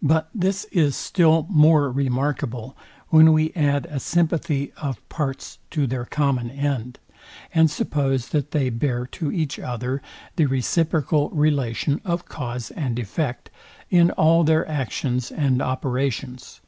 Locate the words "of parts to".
4.76-5.88